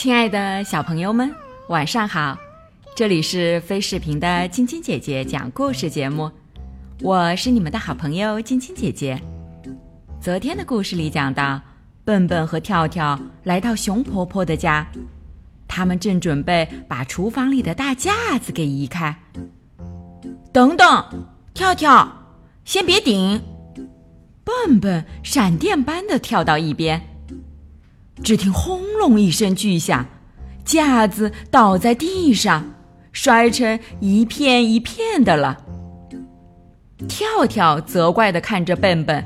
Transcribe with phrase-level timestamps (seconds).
[0.00, 1.30] 亲爱的小朋友们，
[1.68, 2.34] 晚上好！
[2.96, 6.30] 这里是飞视频的晶晶姐姐讲故事节目，
[7.02, 9.20] 我是你们的好朋友晶晶姐姐。
[10.18, 11.60] 昨天的故事里讲到，
[12.02, 14.86] 笨笨和跳跳来到熊婆婆的家，
[15.68, 19.14] 他们正准备把厨房里的大架子给移开。
[20.50, 21.04] 等等，
[21.52, 22.10] 跳跳，
[22.64, 23.38] 先别顶！
[24.44, 27.09] 笨笨闪电般的跳到一边。
[28.22, 30.06] 只听轰隆一声巨响，
[30.64, 32.64] 架子倒在地上，
[33.12, 35.58] 摔成一片一片的了。
[37.08, 39.24] 跳跳责怪的看着笨笨：“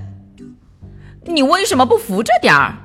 [1.27, 2.77] 你为什么不扶着点儿？”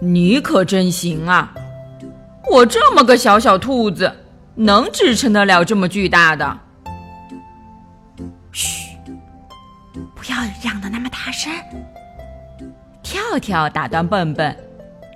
[0.00, 1.54] 你可真行啊！
[2.50, 4.12] 我这么个小小兔子，
[4.54, 6.60] 能支撑得了这么巨大的？”
[11.44, 11.62] 山！
[13.02, 14.56] 跳跳打断笨笨，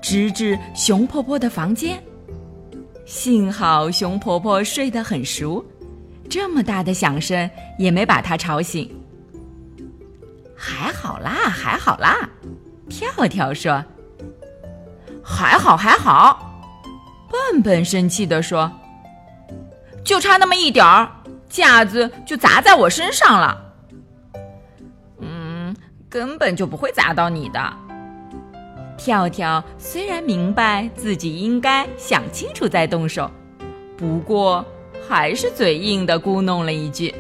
[0.03, 1.99] 直指熊婆婆的房间。
[3.07, 5.65] 幸好熊婆婆睡得很熟，
[6.29, 8.95] 这么大的响声也没把她吵醒。
[10.55, 12.29] 还好啦，还好啦！
[12.91, 13.83] 跳跳说
[15.25, 16.63] ：“还好，还好。”
[17.33, 18.71] 笨笨生气地说
[20.05, 21.11] ：“就差那么一点儿，
[21.49, 23.65] 架子就砸在我身上了。”
[26.11, 27.61] 根本就不会砸到你的。
[28.97, 33.31] 跳跳虽然明白自己应该想清楚再动手，
[33.97, 34.65] 不过
[35.09, 37.15] 还是嘴硬的咕哝了一句。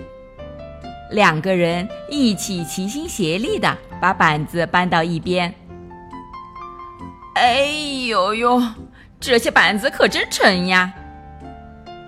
[1.10, 5.54] 两个人一起齐心协力的把板子搬到一边。
[7.34, 7.64] 哎
[8.08, 8.62] 呦呦，
[9.20, 10.92] 这些板子可真沉呀！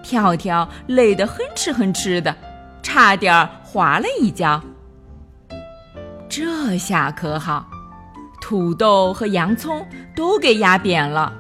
[0.03, 2.35] 跳跳累得哼哧哼哧的，
[2.83, 4.61] 差点滑了一跤。
[6.31, 7.67] 这下可好，
[8.41, 11.33] 土豆和洋葱都给压扁了，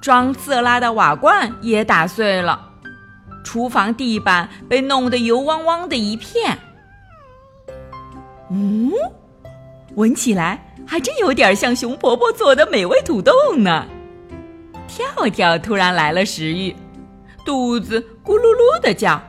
[0.00, 2.70] 装色拉的瓦罐也打碎了，
[3.44, 6.56] 厨房地板被弄得油汪汪的一片。
[8.50, 8.90] 嗯，
[9.94, 13.86] 闻起来还真有点像熊婆婆做的美味土豆呢。
[14.88, 16.74] 跳跳突然来了食欲，
[17.44, 19.20] 肚子咕噜噜的叫。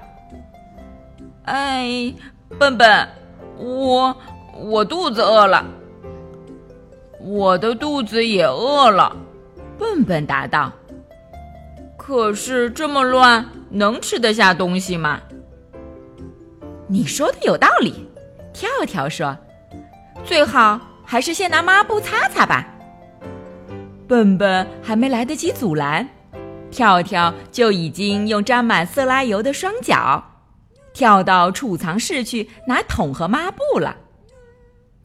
[1.44, 2.14] 哎，
[2.58, 3.10] 笨笨，
[3.58, 4.16] 我。
[4.56, 5.66] 我肚子饿了，
[7.20, 9.16] 我的肚子也饿了。
[9.78, 10.72] 笨笨答道
[11.98, 15.20] ：“可是这么乱，能吃得下东西吗？”
[16.88, 18.08] 你说的有道理，
[18.54, 19.36] 跳跳说
[20.24, 22.68] ：“最好还是先拿抹布擦擦吧。”
[24.08, 26.08] 笨笨还没来得及阻拦，
[26.70, 30.24] 跳跳就已经用沾满色拉油的双脚
[30.94, 33.98] 跳到储藏室去拿桶和抹布了。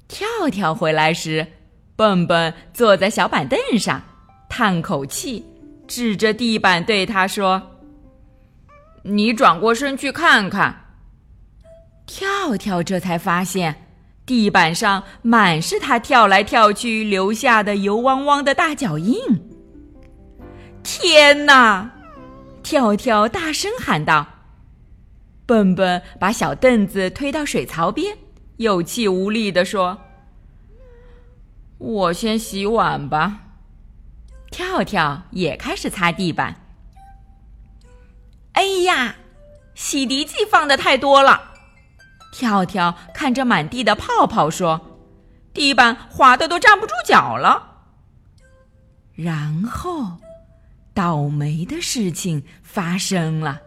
[0.09, 1.47] 跳跳回来时，
[1.95, 4.03] 笨笨坐在小板凳上，
[4.49, 5.45] 叹口气，
[5.87, 7.77] 指着地板对他说
[9.05, 10.87] ：“你转过身去看看。”
[12.07, 13.87] 跳跳这才发现，
[14.25, 19.21] 地板上满是他跳来跳去留下的油汪汪的大脚印。
[20.83, 21.91] 天哪！
[22.63, 24.27] 跳跳大声喊道。
[25.45, 28.17] 笨笨把小凳子推到水槽边。
[28.59, 29.99] 有气无力地说
[31.79, 33.41] ：“我先洗碗吧。”
[34.51, 36.61] 跳跳也开始擦地板。
[38.53, 39.17] 哎呀，
[39.75, 41.53] 洗涤剂放的太多了！
[42.33, 44.99] 跳跳看着满地的泡泡说
[45.55, 47.85] ：“地板滑的都站不住脚了。”
[49.15, 50.17] 然后，
[50.93, 53.61] 倒霉的事情发生了。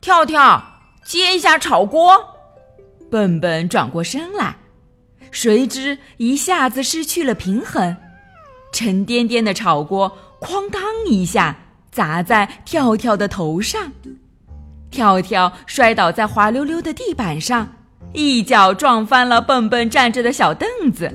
[0.00, 2.36] 跳跳，接一下炒锅。
[3.10, 4.56] 笨笨转过身来，
[5.30, 7.96] 谁知一下子失去了平衡，
[8.72, 11.56] 沉甸甸的炒锅哐当一下
[11.90, 13.92] 砸在跳跳的头上，
[14.90, 17.68] 跳跳摔倒在滑溜溜的地板上，
[18.12, 21.12] 一脚撞翻了笨笨站着的小凳子。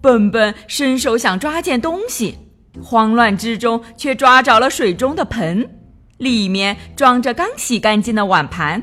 [0.00, 2.36] 笨笨伸手想抓件东西，
[2.82, 5.70] 慌乱之中却抓着了水中的盆，
[6.18, 8.82] 里面装着刚洗干净的碗盘，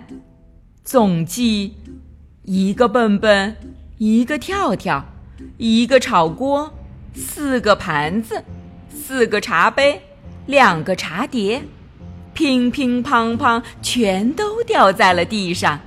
[0.86, 1.75] 总计。
[2.44, 3.56] 一个笨笨，
[3.97, 5.06] 一个跳跳，
[5.57, 6.74] 一个炒锅，
[7.13, 8.44] 四个盘子，
[8.89, 10.01] 四个茶杯，
[10.47, 11.62] 两个茶碟，
[12.33, 15.80] 乒乒乓乓，全都掉在了地上。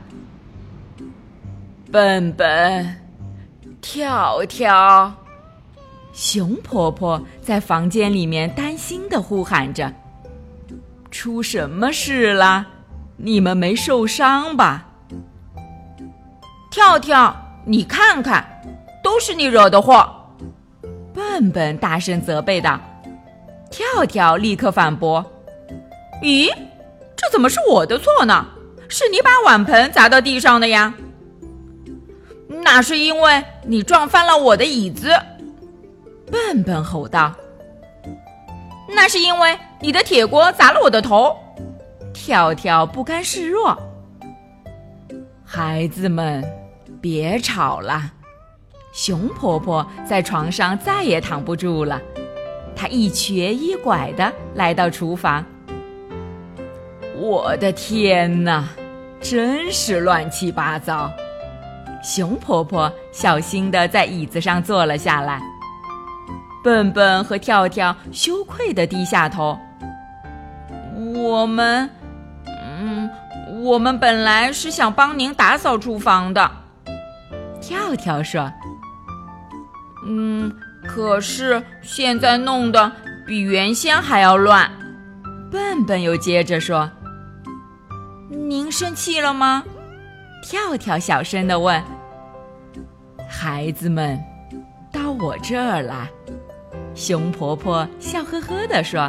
[1.91, 2.97] 笨笨，
[3.81, 5.13] 跳跳，
[6.13, 9.93] 熊婆婆在房间里面担心的呼喊着
[11.11, 12.69] ：“出什么事了？
[13.17, 14.91] 你们没受伤吧？”
[16.73, 17.37] 跳跳，
[17.67, 18.43] 你看看，
[19.05, 20.09] 都是你惹的祸！
[21.13, 22.81] 笨笨大声责备道。
[23.71, 25.23] 跳跳立刻反驳
[26.25, 26.51] ：“咦，
[27.15, 28.47] 这怎么是我的错呢？
[28.89, 30.95] 是你把碗盆砸到地上的呀！”
[32.49, 35.11] 那是因为你撞翻了我的椅子。
[36.31, 37.35] 笨笨吼道
[38.89, 41.37] ：“那是因为你的铁锅砸了我的头。”
[42.15, 43.79] 跳跳不甘示弱。
[45.45, 46.43] 孩子们，
[47.03, 48.13] 别吵了。
[48.95, 52.01] 熊婆婆在床上再也躺不住了。
[52.77, 55.45] 她一瘸一拐的来到厨房。
[57.17, 58.65] 我的天哪，
[59.21, 61.11] 真是乱七八糟！
[62.03, 65.41] 熊婆婆小心的在椅子上坐了下来。
[66.65, 69.59] 笨笨和跳跳羞愧的低下头。
[71.15, 71.89] 我们，
[72.47, 73.11] 嗯，
[73.63, 76.51] 我们本来是想帮您打扫厨房的。
[77.63, 78.53] 跳跳说
[80.07, 80.53] ：“嗯。”
[80.85, 82.91] 可是现在弄得
[83.25, 84.69] 比原先还要乱，
[85.49, 86.91] 笨笨又接着说
[88.29, 89.63] ：“您生气了吗？”
[90.43, 91.81] 跳跳小声的问。
[93.29, 94.19] 孩子们，
[94.91, 96.11] 到我这儿来。
[96.97, 99.09] 熊婆婆笑呵呵的说：“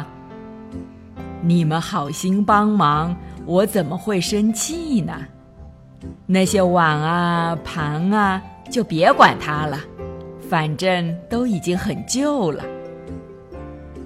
[1.42, 3.16] 你们好心帮忙，
[3.46, 5.26] 我怎么会生气呢？
[6.26, 9.78] 那些碗啊盘啊，就别管它了。”
[10.48, 12.62] 反正都已经很旧了。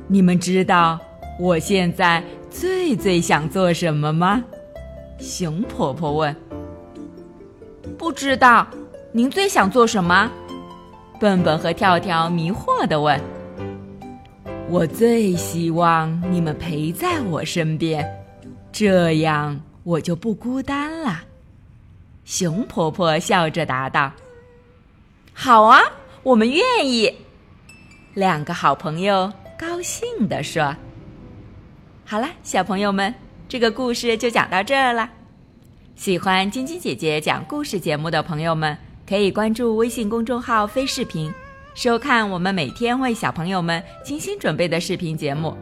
[0.06, 0.98] 你们知道
[1.38, 4.42] 我现在最最想做什么吗？
[5.18, 6.34] 熊婆婆问。
[7.98, 8.66] 不知道，
[9.12, 10.30] 您最想做什么？
[11.18, 13.20] 笨笨和跳跳迷惑地问。
[14.70, 18.08] 我最希望你们陪在我身边，
[18.70, 21.22] 这样我就不孤单了。
[22.28, 24.12] 熊婆婆笑着答道
[25.32, 25.80] ：“好啊。”
[26.22, 27.10] 我们愿意，
[28.12, 30.76] 两个好朋友高兴地说
[32.04, 33.14] ：“好了，小朋友们，
[33.48, 35.08] 这个故事就讲到这儿了。
[35.96, 38.76] 喜欢晶晶姐姐讲故事节目的朋友们，
[39.08, 41.32] 可以关注微信公众号‘飞视频’，
[41.74, 45.56] 收看我们每天为小朋友们精心准备的视频节目。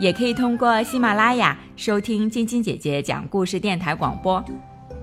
[0.00, 4.44] 也可以通过喜马拉雅收听晶晶姐姐讲故事电台广播。